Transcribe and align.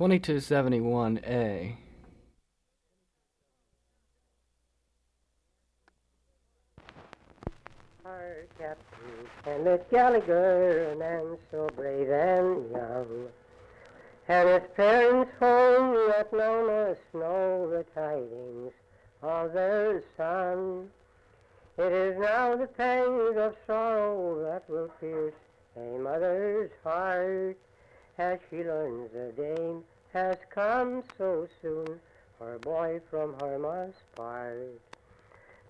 2271A. 0.00 1.76
Our 8.06 8.46
Captain 8.58 9.28
Kenneth 9.44 9.90
Gallagher, 9.90 10.92
a 10.92 10.96
man 10.96 11.36
so 11.50 11.68
brave 11.76 12.08
and 12.08 12.70
young, 12.70 13.28
and 14.28 14.48
his 14.48 14.70
parents 14.74 15.32
home 15.38 15.94
let 16.08 16.32
none 16.32 16.70
us 16.70 16.96
know 17.12 17.68
the 17.68 17.84
tidings 17.94 18.72
of 19.22 19.52
their 19.52 20.02
son. 20.16 20.88
It 21.76 21.92
is 21.92 22.18
now 22.18 22.56
the 22.56 22.68
pangs 22.68 23.36
of 23.36 23.54
sorrow 23.66 24.42
that 24.44 24.64
will 24.66 24.88
pierce 24.98 25.34
a 25.76 25.98
mother's 25.98 26.70
heart 26.82 27.58
as 28.20 28.38
she 28.50 28.62
learns 28.62 29.10
the 29.12 29.32
dame 29.34 29.82
has 30.12 30.36
come 30.54 31.02
so 31.16 31.48
soon, 31.62 31.98
her 32.38 32.58
boy 32.58 33.00
from 33.08 33.34
her 33.40 33.58
must 33.58 33.96
part. 34.14 34.78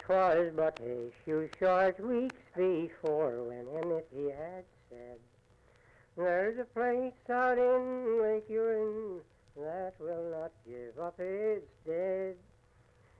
'Twas 0.00 0.52
but 0.56 0.76
a 0.80 1.12
few 1.24 1.48
short 1.60 2.00
weeks 2.00 2.42
before 2.56 3.44
when 3.44 3.92
it 3.92 4.08
he 4.12 4.24
had 4.24 4.64
said, 4.88 5.18
There's 6.16 6.58
a 6.58 6.64
place 6.64 7.12
out 7.30 7.56
in 7.56 8.20
Lake 8.20 8.48
Huron 8.48 9.20
that 9.56 9.94
will 10.00 10.28
not 10.32 10.50
give 10.66 10.98
up 10.98 11.20
its 11.20 11.70
dead. 11.86 12.34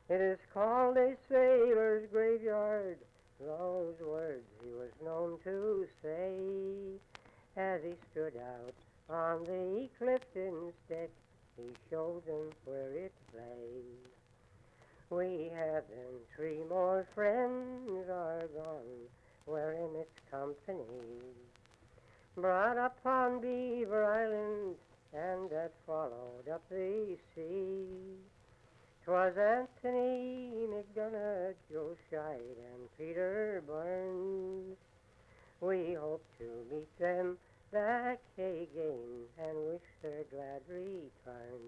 It 0.09 0.21
is 0.21 0.41
called 0.53 0.97
a 0.97 1.15
sailor's 1.29 2.11
graveyard, 2.11 2.99
those 3.39 3.95
words 4.01 4.49
he 4.65 4.73
was 4.73 4.91
known 5.05 5.39
to 5.45 5.87
say 6.03 6.99
as 7.57 7.81
he 7.85 7.95
stood 8.11 8.37
out 8.37 8.75
on 9.11 9.45
the 9.45 9.89
Clifton's 9.99 10.75
deck. 10.89 11.11
He 11.57 11.65
showed 11.91 12.25
them 12.27 12.51
where 12.65 12.93
it 12.93 13.13
lay. 13.35 13.83
We 15.11 15.51
haven't 15.53 16.23
three 16.35 16.63
more 16.69 17.07
friends 17.15 18.09
are 18.09 18.49
gone, 18.55 19.09
where 19.45 19.73
in 19.73 19.97
its 19.97 20.15
company. 20.31 20.85
Brought 22.37 22.79
up 22.79 22.97
on 23.05 23.41
Beaver 23.41 24.05
Island, 24.05 24.77
and 25.13 25.51
that 25.51 25.73
followed 25.85 26.49
up 26.49 26.63
the 26.71 27.17
sea. 27.35 28.17
'Twas 29.05 29.37
Anthony 29.37 30.69
McDonough, 30.69 31.55
Joe 31.73 31.97
Scheid, 32.09 32.57
and 32.73 32.97
Peter 32.97 33.63
Burns. 33.67 34.77
We 35.61 35.95
hope 35.95 36.25
to 36.39 36.45
meet 36.71 36.99
them 36.99 37.37
back 37.73 38.19
again 38.37 39.27
and 39.39 39.57
wish 39.67 39.81
their 40.03 40.25
glad 40.31 40.61
return. 40.69 41.61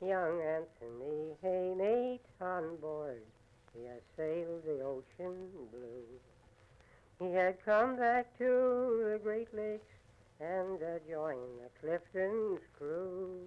Young 0.00 0.40
Anthony, 0.42 1.36
hey 1.40 1.74
mate, 1.76 2.20
on 2.40 2.76
board, 2.76 3.22
he 3.72 3.84
has 3.84 4.02
sailed 4.16 4.62
the 4.66 4.82
ocean 4.84 5.48
blue. 5.70 6.04
He 7.18 7.32
had 7.34 7.64
come 7.64 7.96
back 7.96 8.36
to 8.38 8.44
the 9.12 9.20
Great 9.22 9.54
Lakes 9.54 9.86
and 10.40 10.82
uh, 10.82 10.98
joined 11.08 11.60
the 11.60 11.70
Clifton's 11.80 12.60
crew 12.76 13.46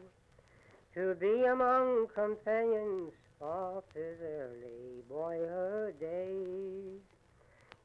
to 0.95 1.13
be 1.15 1.43
among 1.43 2.07
companions 2.15 3.11
of 3.41 3.83
his 3.93 4.17
early 4.21 5.03
boyhood 5.09 5.99
days. 5.99 7.01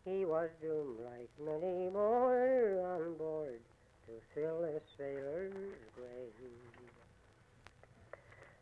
He 0.05 0.24
was 0.24 0.48
doomed 0.62 1.00
like 1.05 1.28
many 1.39 1.91
more 1.91 2.80
on 2.95 3.17
board 3.19 3.61
to 4.06 4.12
fill 4.34 4.64
a 4.64 4.80
sailor's 4.97 5.52
grave. 5.95 6.50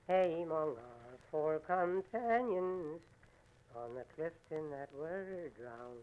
Hey, 0.09 0.43
among 0.43 0.71
our 0.71 1.19
four 1.31 1.58
companions 1.69 2.99
on 3.77 3.95
the 3.95 4.05
Clifton 4.17 4.71
that 4.71 4.89
were 4.99 5.51
drowned, 5.61 5.99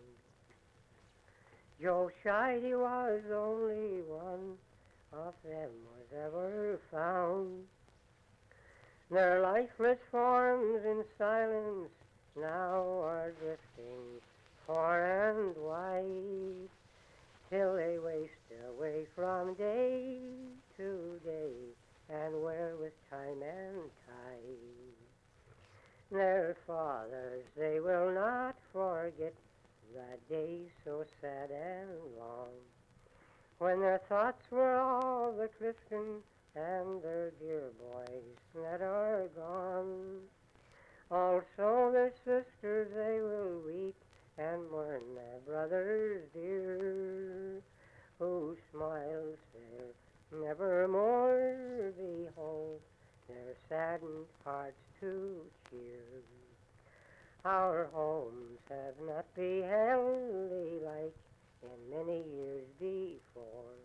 Joe 1.81 2.12
Scheid 2.24 2.62
was 2.78 3.22
only 3.34 4.03
one 4.08 4.58
of 5.12 5.34
them 5.44 5.72
was 5.90 6.26
ever 6.26 6.80
found. 6.92 7.64
Their 9.09 9.42
lifeless 9.42 9.98
forms 10.12 10.86
in 10.86 11.03
silence 11.18 11.90
now 12.40 13.02
are 13.02 13.34
drifting 13.42 14.22
far 14.68 15.32
and 15.32 15.56
wide, 15.58 16.70
till 17.50 17.76
they 17.76 17.97
waste 17.97 18.32
away 18.70 19.08
from 19.16 19.56
day 19.56 20.20
to 20.78 21.20
day, 21.26 21.53
and 22.09 22.44
wear 22.44 22.74
with 22.80 22.94
time 23.09 23.42
and 23.42 23.90
tide. 24.06 24.95
Their 26.16 26.56
fathers 26.66 27.44
they 27.58 27.81
will 27.81 28.09
not 28.09 28.56
forget 28.72 29.34
that 29.94 30.30
day 30.30 30.62
so 30.86 31.03
sad 31.20 31.50
and 31.52 31.90
long, 32.18 32.53
when 33.58 33.81
their 33.81 34.00
thoughts 34.08 34.50
were 34.50 34.78
all 34.78 35.34
the 35.34 35.50
Clifton 35.58 36.22
and 36.56 37.03
their 37.03 37.31
dear 37.38 37.70
boys 37.78 38.38
that 38.56 38.81
are 38.81 39.28
gone. 39.36 40.22
Also 41.12 41.92
their 41.92 42.14
sisters 42.24 42.88
they 42.96 43.20
will 43.20 43.62
weep 43.66 43.97
and 44.38 44.72
mourn 44.72 45.03
their 45.16 45.42
brothers 45.46 46.22
dear, 46.34 47.62
whose 48.20 48.58
smiles 48.72 49.38
they'll 49.53 50.42
nevermore 50.42 50.56
behold, 50.56 50.64
their 50.72 51.15
saddened 53.70 54.26
hearts 54.44 54.81
to 55.00 55.42
cheer. 55.70 56.22
Our 57.44 57.88
homes 57.94 58.59
have 58.70 58.96
not 59.06 59.26
beheld 59.36 60.52
thee 60.52 60.80
like 60.84 61.16
in 61.64 61.90
many 61.90 62.24
years 62.36 62.66
before, 62.80 63.78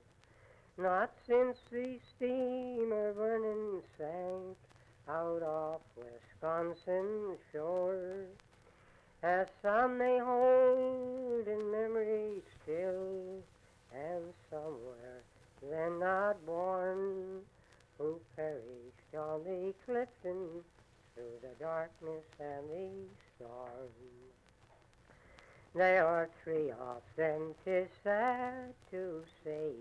not 0.79 1.13
since 1.27 1.59
the 1.71 1.99
steamer 2.17 3.13
Vernon 3.13 3.83
sank 3.99 4.57
out 5.09 5.43
off 5.43 5.81
Wisconsin's 5.97 7.39
shore. 7.53 8.27
As 9.23 9.47
some 9.61 9.99
may 9.99 10.19
hold 10.19 11.47
in 11.47 11.71
memory 11.71 12.43
still, 12.63 13.43
and 13.95 14.33
somewhere 14.51 15.23
then 15.63 15.99
not 15.99 16.45
born, 16.47 17.43
who 17.99 18.19
perished 18.35 19.15
on 19.15 19.45
the 19.45 19.75
Clifton 19.85 20.65
through 21.15 21.39
the 21.43 21.63
darkness 21.91 22.25
and 22.39 22.69
the 22.71 22.91
storm. 23.37 23.91
There 25.75 26.07
are 26.07 26.29
three 26.43 26.73
'tis 27.65 27.89
sad 28.03 28.75
to 28.91 29.23
say, 29.45 29.73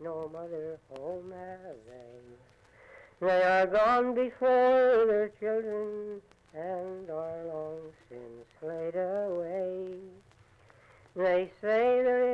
no 0.00 0.28
mother 0.32 0.78
home 0.90 1.32
have 1.32 1.76
they. 1.86 3.26
They 3.26 3.42
are 3.42 3.66
gone 3.66 4.14
before 4.14 5.06
their 5.06 5.30
children 5.40 6.20
and 6.54 7.10
are 7.10 7.44
long 7.44 7.92
since 8.08 8.46
laid 8.62 8.96
away. 8.96 9.94
They 11.14 11.50
say 11.60 12.02
there 12.02 12.29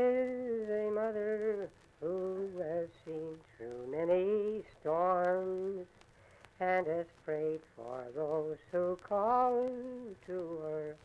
and 6.87 7.07
prayed 7.25 7.61
for 7.75 8.05
those 8.15 8.57
who 8.71 8.99
call 9.09 9.69
to 10.27 10.59
her 10.63 10.97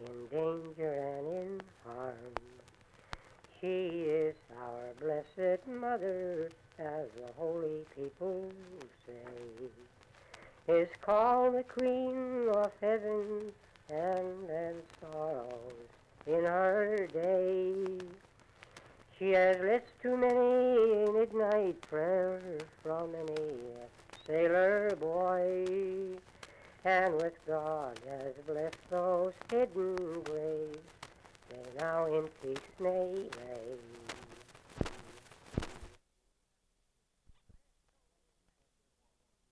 in 0.00 0.26
danger 0.28 0.92
and 0.92 1.26
in 1.26 1.60
harm. 1.86 2.14
She 3.60 3.66
is 4.08 4.34
our 4.60 4.92
blessed 5.00 5.66
mother, 5.66 6.50
as 6.78 7.06
the 7.16 7.32
holy 7.38 7.84
people 7.94 8.50
say, 9.06 10.72
is 10.74 10.88
called 11.00 11.54
the 11.54 11.62
Queen 11.62 12.48
of 12.50 12.72
Heaven 12.80 13.52
and 13.88 14.50
and 14.50 14.82
sorrows 15.00 15.88
in 16.26 16.44
her 16.44 17.08
day. 17.12 18.11
She 19.22 19.30
has 19.34 19.60
lit 19.60 19.86
too 20.02 20.16
many 20.16 21.12
midnight 21.12 21.80
prayers 21.82 22.64
from 22.82 23.12
many 23.12 23.54
sailor 24.26 24.96
boy, 24.96 26.18
and 26.84 27.14
with 27.14 27.34
God 27.46 27.96
has 28.08 28.32
blessed 28.48 28.90
those 28.90 29.32
hidden 29.48 29.94
graves 30.24 30.78
they 31.48 31.80
now 31.80 32.06
in 32.06 32.24
peace 32.42 32.58
may 32.80 33.12
lay. 33.12 34.11